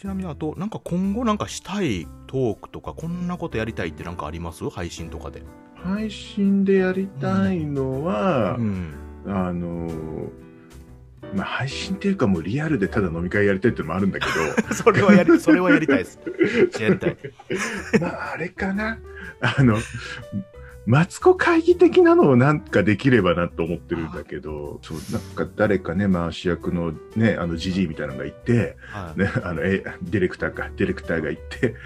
[0.00, 4.70] ちなみにあと、なんか今後なんかしたいトークとか、こんなことやりたいってなんかあります？
[4.70, 5.42] 配信とかで。
[5.74, 8.94] 配信でやりたいのは、うん。
[9.26, 9.90] あの
[11.34, 14.26] まあ、配信っていうかもうリアルでただ飲み会やりたいっていうのもあるんだけ
[14.72, 16.18] それはやり、それはやりたいです。
[16.80, 17.18] やりたい。
[17.92, 18.98] ど、 まあ、あれかな。
[19.42, 19.76] あの、
[20.90, 29.20] マツコ会議的なのをなんかできればなと思ってるんだけど、そう、なんか誰かね、回し役のね、あの、ジジイみたいなのがいて、はい。
[29.20, 31.76] ね、あの、え、ディレクターか、ディレクターがいて、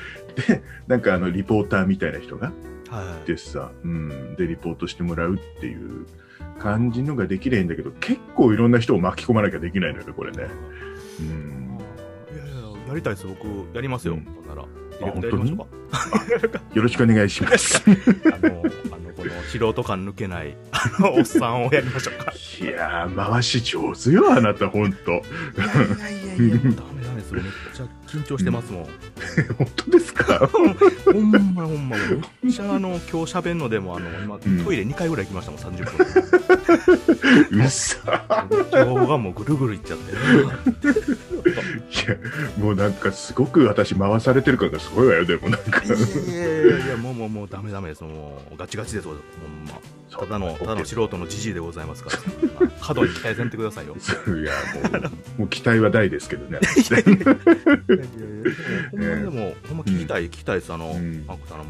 [0.48, 2.50] で、なんかあの、リポーターみたいな人が
[2.88, 3.26] はい。
[3.26, 6.06] でさ、うん、で、リポートしてもらうっていう
[6.58, 10.46] 感じのができればいいんだけど、結構いろんな人を巻き込まなきゃできないのよね、これね。
[11.20, 11.78] うん。
[12.34, 14.64] いやいや、やりたいです、僕、やりますよ、うんなら。
[15.00, 16.60] ディレクターやりましょうか。
[16.74, 17.82] よろしくお願いします。
[17.86, 18.62] あの、あの、
[19.16, 22.32] この素人感抜けない、あの、おっさんをやりましょうか。
[22.60, 25.10] いやー、回し上手よ、あなた、ほんと。
[25.12, 25.20] いや
[26.10, 26.60] いやいやダ
[26.92, 27.32] メダメです。
[27.34, 27.42] めっ
[27.74, 28.84] ちゃ緊張してますもん。
[29.58, 30.48] 本当ですか？
[30.48, 31.96] ほんまほんま、
[32.42, 35.84] めっちゃあの、今日喋んのでも、あの、今、んトイレ2回ぐらい行きましたもん、30
[37.50, 37.60] 分。
[37.60, 38.46] うっさ。
[38.72, 40.04] 情報がもうぐるぐるいっちゃって。
[41.90, 42.16] いや、
[42.58, 45.82] もうなんかすごく私回されてる感がすごいわよ、でもなんか。
[45.84, 48.02] いやいやいや、もうもうもうダメダメです。
[48.02, 49.16] もう、ガチガチです、ほん
[49.66, 49.78] ま。
[50.10, 52.10] ただの、ただの素人のじじいでございますか
[52.60, 53.96] ら、過度に期待せんてくださいよ。
[53.96, 54.52] いや、
[55.00, 56.60] もう、もう期待は大ですけどね。
[56.60, 57.36] いやいやいや
[58.90, 60.94] ほんまでも、ほんま聞きたい、聞きたいです、あの、
[61.26, 61.64] マコさんの、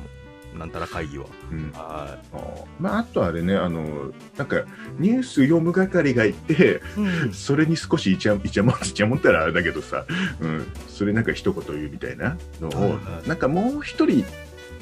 [0.59, 1.27] なんたら会議は。
[1.51, 4.65] うんはあーまあ、あとあれね、あの、なんか、
[4.99, 7.01] ニュース読む係がいて、い。
[7.01, 7.33] うん。
[7.33, 10.07] それに少しイチャイチャモン、イチャモンったらあれだけどさ、
[10.41, 14.25] うん、それなんか一言言うみたいなのを、はいはいなんかもう一人、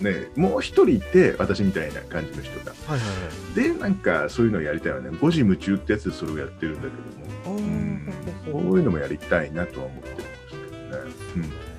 [0.01, 2.73] ね、もう一人いて、私みたいな感じの人が。
[2.87, 3.75] はいはいはい。
[3.75, 5.11] で、なんかそういうのをやりたいわね。
[5.11, 8.13] 5時夢中ってやつでそれをやってるんだけども、うん、
[8.45, 11.13] そういうのもやりたいなとは思ってるんですけどね。
[11.37, 11.72] うん。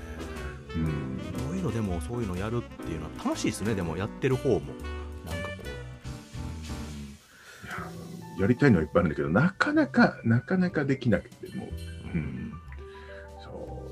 [1.63, 4.59] のでも、そういうのやるっていうのは楽しいですね、でも、やってる方も。
[5.25, 5.53] なんかこ
[8.39, 11.65] やりたいのはいっぱいあるんだけど、なかなか、なかなかできなくても、
[12.13, 12.17] う。
[12.17, 12.53] うん、
[13.43, 13.83] そ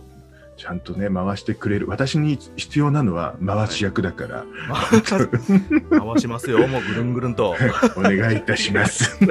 [0.58, 1.88] う、ちゃんとね、回してくれる。
[1.88, 4.46] 私に必要なのは回し役だから、
[5.90, 7.56] 回しますよ、もうぐるんぐるんと。
[7.96, 9.18] お願いいたします。
[9.24, 9.28] い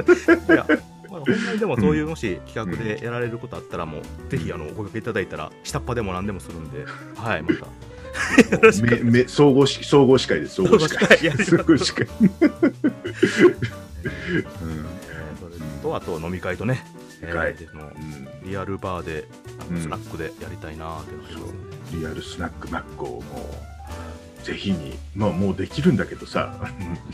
[0.49, 0.65] や、
[1.09, 6.85] まあ、ほんまにでもそういうもし企画でやられることあったら、もう、ぜひ、あの、お声掛けいただいたら、下っ端でも何でもするんで、
[7.15, 7.67] はい、また。
[8.83, 10.99] めめ総合し総合司会です、総合司会。
[10.99, 11.25] 総合司会。
[11.25, 11.57] やります。
[11.57, 12.07] 総合司会。
[14.03, 14.45] えー
[15.39, 16.83] それと、あと飲み会とね、
[17.21, 18.49] えーのうん。
[18.49, 19.25] リアルバーで、
[19.59, 19.75] あうん。
[19.75, 21.47] のスナックでやりたいなーっていうのがありま
[21.87, 21.99] すね。
[21.99, 23.21] リアルスナックマッコをも。
[23.21, 23.80] う、
[24.43, 26.53] ぜひに、まあもうできるんだけどさ、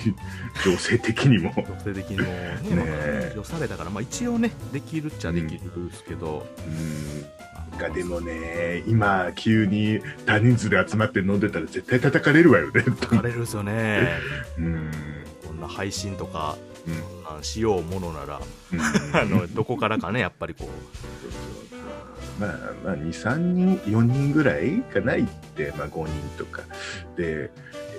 [0.63, 1.53] 情勢的にも。
[1.55, 2.23] 女性的にも。
[2.23, 2.29] ね、
[2.63, 7.21] ねまあ解除されたから、まあ一応ね、できるっちゃできるんですけど、うん。
[7.79, 12.81] なんかでもね、今、急に多人数で集まって飲んでたら絶対叩かれるわよね。
[12.81, 14.09] 疲れるですよね。
[14.57, 14.91] うん。
[15.45, 17.43] こんな配信とか、うん。
[17.43, 18.41] しようものなら、
[18.73, 18.81] うん。
[19.15, 21.76] あの、どこからかね、やっぱりこう
[22.39, 22.49] まあ、
[22.83, 26.63] まあ、2、3人、4人ぐらいかな、行って、まあ、5人とか。
[27.15, 27.49] で、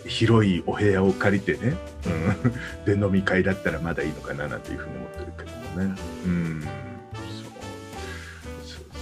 [0.07, 1.75] 広いお部屋を借りてね、
[2.87, 5.51] うん、で、飲み会だったらまだいいのかな、なんていうふうに思ってるけど
[5.83, 6.01] もね。
[6.25, 6.61] うん。
[6.63, 6.71] そう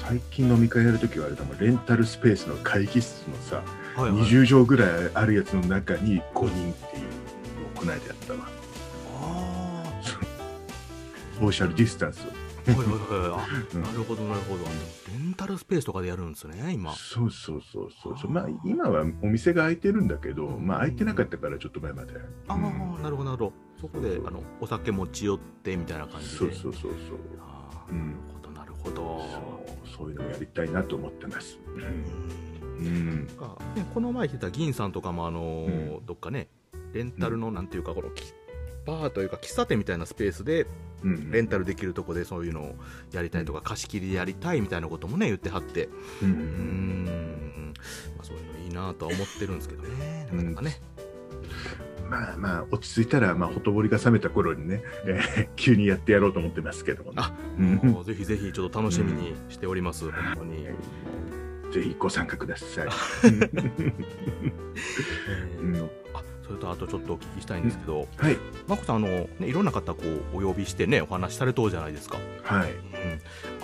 [0.09, 3.71] 最近飲み会やるときはあれだもん、レンタルスペースの会議室のさ、はいは
[4.09, 6.73] い20畳ぐらいあるやつの中に5人っていうのを
[7.75, 8.41] この間やったわ。
[9.23, 9.83] あ
[11.41, 12.46] ソーシャルディスタンスを。
[12.69, 14.65] あ、はいはいはいなるほど、なるほど。
[14.65, 16.93] レンタルスペースとかでやるんですね、今。
[16.93, 18.31] そうそうそうそうそう。
[18.31, 22.15] まあ今はお店が開いてるんだけど、まあ開いてなかったからちょっと前まで。
[22.49, 23.53] ああ、うんなるほど、なるほど。
[23.81, 26.37] そこで、あの、お酒持ち寄ってみたいな感じで。
[26.37, 26.93] そうそうそうそう。
[27.41, 28.97] ああ、うんなるほど、なるほど。
[29.87, 31.59] そうそういうのをやりたいなと思ってます。
[31.67, 32.47] うん
[32.79, 33.27] うん。
[33.39, 36.49] かね、この前言ってた銀さんとかも、あのどっかね、
[36.93, 38.33] レンタルの、なんていうか、この、き
[38.87, 40.67] バーというか、喫茶店みたいなスペースで、
[41.03, 41.31] うん。
[41.31, 42.75] レンタルできるとこでそういうのを
[43.13, 45.91] やりたいとか、貸し切りでやりたいみたいなこともね、言ってはって、う
[46.23, 46.31] うーん。
[46.31, 47.75] ん、
[48.17, 50.81] まあ、そういうのいいなとは思ってるんですけどね、なかなかね。
[52.09, 57.17] まあまあ落ち着いたら、まあほとぼりが冷めた頃にね、えー急にやってやろうと思ってますけどもね。
[57.21, 60.69] あうんもうぜひぜひちょっと楽しみにしております、本当に。
[61.77, 62.89] ぜひご参加ください。
[63.25, 68.39] えーとあそれとあとちょっとお聞きしたいんですけど、はい。
[68.67, 70.03] まこさんあの、ね、いろんな方こ
[70.33, 72.71] うお呼びしてねお話しされとうじゃないですか、はい。
[72.71, 72.79] うん、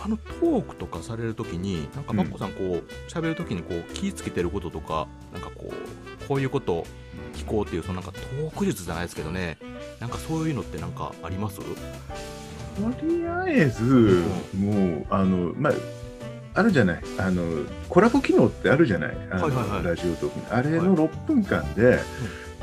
[0.05, 6.87] あのトークとかされるときになんかまこさんこう喋るときにこう気ぃつけてることとかなんかこうこういうことを
[7.35, 9.57] 聞こうっていうそのなんかトーク術じゃないですけどね。
[10.01, 11.61] なんかそういうのってなんかあります？
[11.61, 11.65] と
[13.03, 14.25] りあえず、
[14.59, 15.73] もう、あの、まあ、
[16.55, 17.03] あるじゃない。
[17.19, 17.43] あの
[17.89, 19.17] コラボ機能ってあるじゃない。
[19.31, 19.85] あの、はいはいはい。
[19.85, 20.47] ラジオトークに。
[20.51, 22.01] あれの6分間で、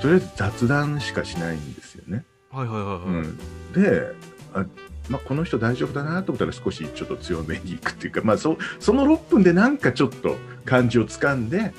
[0.01, 2.25] とりあえず雑談しかしないんですよね。
[2.51, 3.01] はいはいはいはい。
[3.03, 3.37] うん、
[3.73, 4.11] で
[4.53, 4.65] あ、
[5.09, 11.73] まあ、この人大丈夫だなと思ったら少しちょっと強めにいくっていうか、まあ、そその6分でなんかちょっと感じをつかんで、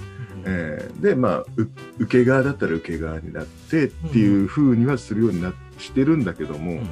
[0.45, 6.89] えーでまあう受け側だったら受け側になってっていう風にはするようになしてるんだけども、うん。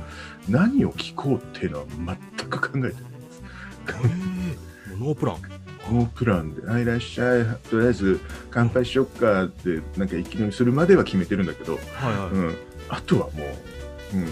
[0.49, 1.85] 何を聞こうっていうのは
[2.39, 4.68] 全く考えてないです。
[4.99, 5.37] ノープラン。
[5.93, 6.55] ノープラン。
[6.55, 7.45] で「あいらっしゃい。
[7.71, 12.31] とりあえず乾杯しよっか」ってなんか一気飲みするまでは決めてるんだけど、はいはい。
[12.31, 12.57] うん、
[12.89, 13.45] あとはも
[14.15, 14.25] う、うん。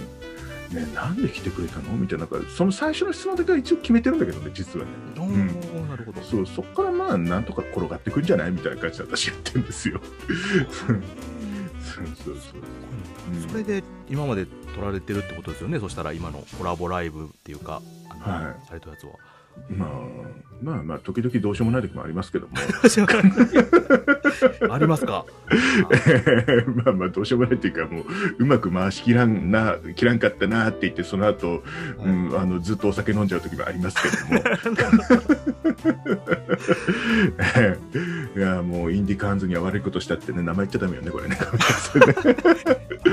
[0.67, 1.93] ね、なんで来てくれたの？
[1.93, 4.91] みたいななんかその最初の質問だけは一応決めてるんだけどね実はね。
[5.17, 6.21] おーなるほど。
[6.23, 8.51] そうそこからまあなんとか転がってくんじゃない？
[8.51, 10.01] みたいな感じで私やってるんですよ。
[10.03, 12.61] そうそうそう、
[13.33, 13.37] う。
[13.39, 13.49] ん。
[13.49, 17.81] それで今まで撮られてるってことですよね、そしたら今のコラボライブっていうか、
[18.25, 18.67] あのはい。
[18.67, 19.13] されたやつは。
[19.71, 19.91] まあ
[20.63, 22.55] まあまあ時々どうしようもない時もありますけども。
[24.71, 25.25] ありますか？
[26.85, 28.05] まあまあどうしようもないっていうかもう
[28.39, 31.63] うまく回しきらんな切らんかったなって言ってその後、
[31.99, 34.43] うん、あのずっとお酒飲んじゃう時もありますけども。
[38.37, 41.39] いやもうインディカーンズには悪いことしたってね名前言っちゃダメよねこれね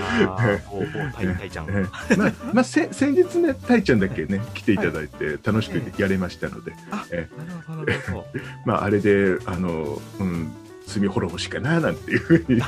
[0.02, 1.70] あーほうほう、たいたいちゃん。
[1.70, 2.16] ええ。
[2.16, 7.28] まあ、まあ、せ先日ね、たいちゃんだけね、来ていただいて、楽しくやれましたので、あ、え。
[7.38, 8.28] なるほど、なるほど。
[8.66, 10.52] まあ、あれで、あの、うん、
[10.86, 12.62] 罪滅ぼしかな、なんていうふうに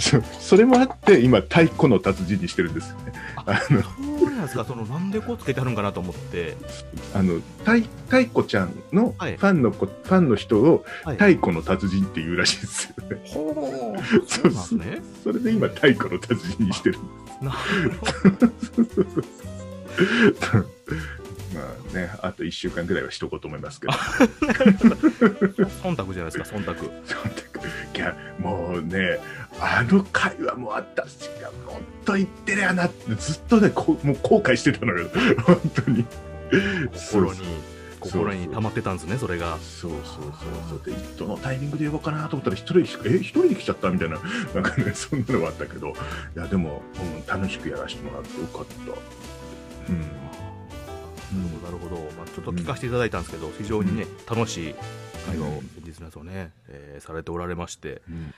[0.00, 3.12] そ、それもあって、今、太鼓の達人にしてるんですよね。
[3.46, 6.56] あの、そうなんですか、その、なんでこうつけてあるんかなと思って。
[7.14, 13.20] あの、太太鼓ちゃんのフはいァンの子、ファンの人を、はい太鼓の達人っていうらしいですよね。
[13.24, 15.02] ほう、そそうですね。
[15.22, 16.98] それで今、太鼓の達人にしてる。
[17.40, 18.52] なるほど。
[21.54, 21.60] ま
[21.92, 23.92] あね、あと1週間ぐらいはしとこうと思いますけど。
[23.92, 26.74] 忖度 じゃないですか、忖度。
[26.74, 29.20] そんないやもうね
[29.60, 32.86] あの会話も私がもっと言ってりゃな。
[32.86, 35.08] ってずっとねこもう後悔してたのよ。
[35.42, 36.04] 本当に。
[36.92, 37.46] 心に、そう
[38.00, 39.56] 心に溜まってたんですね、それが。
[39.58, 40.24] そうそうそう
[40.68, 40.82] そう。
[40.84, 44.18] でどのタイミングで呼ぼうかなと思ったら一人しかえ一人で来ちゃったみたいな。
[44.54, 45.90] なんかねそんなのはあったけど。
[45.90, 45.92] い
[46.34, 48.74] やでも、うん、楽しくやらせてもらってよかった。
[49.92, 50.10] うん
[51.62, 51.96] なるほど。
[52.16, 54.74] まあ、ちょっと聞かせていただいたんですけど、非常にね、楽しい
[55.26, 58.34] 会話を、実のやつをね、えーされておられまして、うん。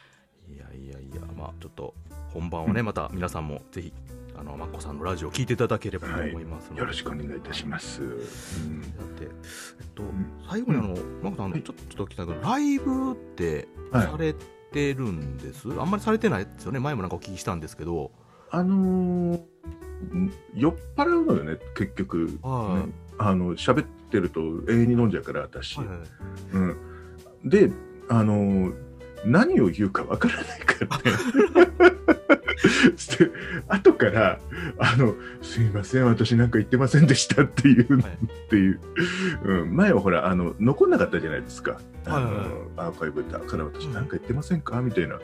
[0.54, 1.94] いやいやいや、まあ、ちょっと
[2.32, 3.92] 本番はね、また皆さんもぜひ、
[4.38, 8.82] あの、まっこさんのラジオを聞いていただければと思いますので、よろしくお願いいたします、うん。
[8.82, 10.42] だって、えっと、ん。
[10.48, 11.62] 最後にあの、まこさん、ちょっ
[11.96, 14.06] と聞きたいけど、ライブってはい。
[14.06, 14.34] され
[14.72, 18.10] てるんです、あんまりされてないですよね、前もなんかお聞きしたんですけど、
[18.56, 19.38] あのー
[20.14, 22.86] ん酔っ払うのよね結局、はい。
[22.86, 22.92] ね。
[23.18, 25.98] あの喋ってると永遠に飲んじゃうから私、はいはい
[26.52, 26.76] うん、
[27.44, 27.70] で
[28.08, 28.74] あのー
[29.26, 31.96] 何を言うかわからないからね
[32.96, 33.30] し て
[33.68, 34.38] 後から
[34.78, 38.80] あの「すいません私なんか言ってませんでした」っていう、はいっていう、
[39.44, 42.48] うん、前はほらあの残んなかったじゃないですか、あのはいはいはい。
[42.76, 43.40] アーカイブだ。
[43.40, 44.80] から私なんか言ってませんか？
[44.82, 45.18] みたいな。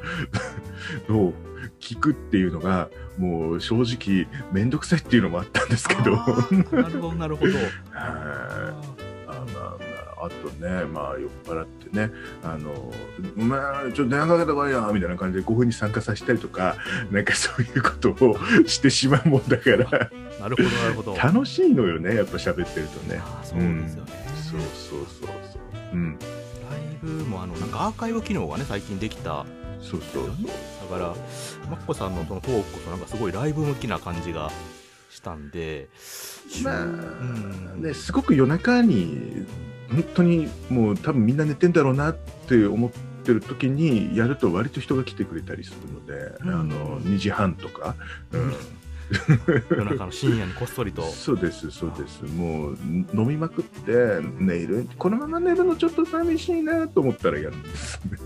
[1.09, 1.35] のを
[1.79, 6.17] 聞くっていうのがもう正直面倒くさいっていうのもあったんですけど。
[6.17, 7.53] なるほど、なるほど。
[7.95, 8.73] あ
[9.55, 9.77] ま
[10.21, 12.11] あ、あとね、まあ、酔っ払ってね、
[12.43, 12.93] あの、
[13.37, 16.77] まあ、ちょっと電話かけてこいよみたいな感じで、ここに参加させたりとか、
[17.11, 18.37] なんかそういうことを
[18.67, 21.17] してしまうもんだから、なるほど、なるほど。
[21.17, 23.21] 楽しいのよね、やっぱ喋ってるとね。
[23.45, 24.13] そうですよね。
[24.51, 25.63] そうそうそうそう。
[25.93, 29.45] うん、ライブもあのなんかアーカイブ機能がね最近できた
[29.81, 30.27] そうそう。
[30.91, 31.15] だから
[31.71, 34.51] マッコさんのそのトークこそなんかすごいライブ向きな感じが
[35.11, 35.89] したんで
[36.63, 39.47] まあ、んね、すごく夜中に、
[39.93, 42.17] 本当にもう多分みんな寝てんだろうなっ
[42.49, 46.49] て思ってる時にやると割と人が来てくれたりするので、うん。
[46.51, 47.95] あの2時半とか、
[48.33, 48.55] うん、
[49.71, 51.03] 夜中の深夜にこっそりと。
[51.13, 52.23] そうですそうです。
[52.23, 52.79] もう
[53.15, 54.89] 飲みまくって寝る。
[54.99, 58.19] このまま寝るのちょっと寂しいなと思ったらやるんですね。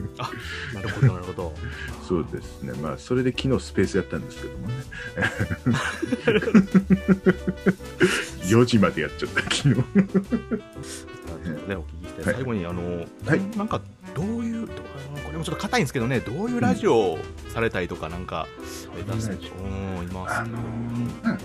[0.75, 1.55] なるほどなるほど。
[2.07, 2.73] そうですね。
[2.81, 4.75] まあそれで昨日スペースやったんですけどもね。
[8.47, 9.75] 4時までやっちゃった昨日
[11.67, 12.35] ねお聞きしてはい。
[12.35, 13.57] 最後にあの、はい。
[13.57, 13.81] なんか
[14.15, 14.73] どういうこ
[15.33, 17.19] れもちょっと硬いんですけどねどういうラジオを
[17.53, 18.47] されたりとかなんか、
[18.99, 19.51] え出してい
[20.13, 20.35] ます。
[20.35, 21.39] あのー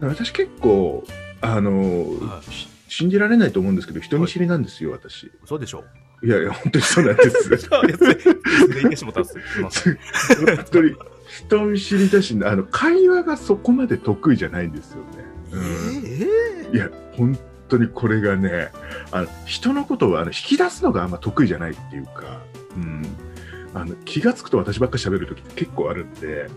[0.00, 0.08] うん。
[0.08, 1.04] 私結構
[1.40, 2.52] あのーはい。
[2.52, 5.30] し信じられないと思うんですけど人見知りなんですよ、私。
[5.44, 5.84] 嘘でしょ
[6.22, 7.56] いやいや本当にそうなんです。
[7.56, 8.16] そうですね。
[8.74, 9.36] 言ってしまったんです
[10.44, 10.96] 本当に。
[11.46, 15.62] 人見知りだしあの会話がそこまで得意じゃないんですよね、うん。
[15.62, 17.38] えー、いや本
[17.70, 18.70] 当にこれがね
[19.10, 22.40] あの人のことをあの引き出すのがあんま得意じゃないっていうか、
[22.76, 23.06] うん、
[23.74, 26.48] あの気が付くと私ばっか喋る時って結構あるんで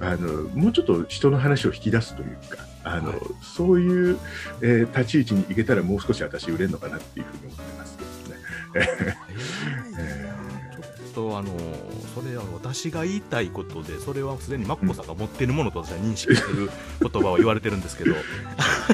[0.00, 3.20] あのもうちょっと人の話を引き出すというかあの、はい。
[3.42, 4.18] そういう、
[4.62, 8.04] えー立ち位置にいけたらもう少し私売れるのかなっていうふうに思ってますけ
[8.78, 9.18] どね。
[11.18, 11.50] とあの
[12.14, 16.70] それは私が言いたいことでそれはすでにマッコさんが持っているものと私は認識してる
[17.00, 18.12] 言葉を言われてるんですけど。
[18.12, 18.22] いやい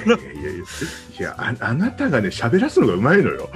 [0.09, 0.51] やいや
[1.21, 3.51] いやああなたがね喋らすのがうまいのよ。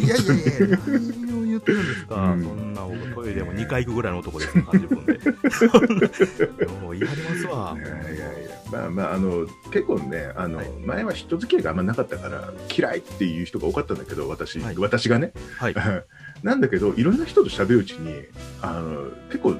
[0.00, 2.42] いやいやいや何を言ってるんですか、うん。
[2.42, 7.76] そんな僕トイレも2回行くぐらいの男ですよ30分でもう言い張りますわ。
[7.76, 10.70] いやいやいやまあまああの結構ねあの、はい。
[10.70, 14.76] 前は人付き合いがあんまなかったから嫌いっていう人が多かったんだけど私、はい。
[14.76, 15.32] 私がね。
[15.58, 15.74] はい
[16.44, 18.22] なんだけどいろんな人と喋るうちに
[18.62, 19.58] あの結構好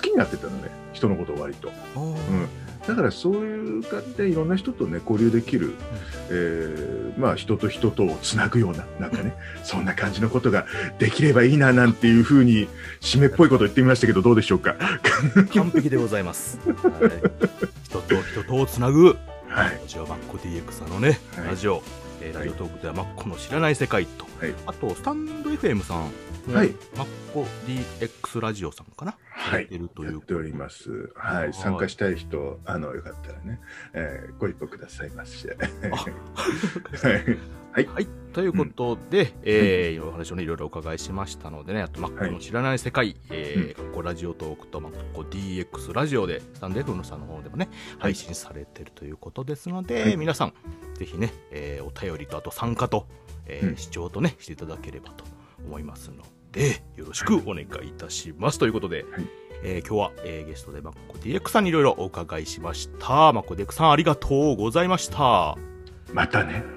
[0.00, 0.70] きになってたのね。
[0.92, 2.48] 人のことを割と、うん、
[2.86, 5.74] だからそういう感じでいろんな人とね交流できる、
[6.30, 10.64] えーまあ人と人とをつなぐようななんかねそんな感じのことが
[10.98, 12.66] できればいいななんていうふうに
[13.02, 14.74] 締めっぽいこと言ってみましたけどどうでしょうか？
[15.54, 16.72] 完璧でございます、はい、
[17.84, 19.18] 人と人とをつなぐ。
[19.48, 19.78] はい。
[19.80, 21.48] ラジオマッコ DX さんのね、はい。
[21.48, 21.82] ラジオ、
[22.22, 24.54] えーラジオトークではマッコの知らない世界と、はい。
[24.66, 26.10] あとスタンド FM さん
[26.46, 26.74] も、はい。
[26.96, 29.62] マッコ DX ラジオさんかな、はい。
[29.62, 30.12] やってるという。
[30.12, 31.10] やっております。
[31.14, 31.50] ははい。
[31.50, 33.60] い、参加したい人、あの、よかったらね、
[33.92, 35.56] えーご一報くださいまして。
[37.72, 37.86] はい。
[37.86, 40.06] はい、ということで、えーいろい。
[40.06, 50.16] ろお話をね、いろいろお伺いしましたのでね、あと、マッコの知らない世界、えーここラジオトークとマッコ DX ラジオで、スタンド FM さんの方でもね、配信されてるということですので、はい。
[50.16, 50.54] 皆さん、
[50.94, 53.06] ぜひね、えーお便りと、あと参加と、
[53.46, 53.76] えーうん。
[53.76, 55.24] 視聴とね、していただければと
[55.64, 58.58] 思いますので、よろしくお願いいたします。
[58.58, 59.26] ということで、はい
[59.62, 63.32] えー今日は、えーゲストでマッコ DX さんにいろいろお伺いしました。
[63.32, 65.56] マッコ DX さんありがとうございました。
[66.12, 66.75] またね。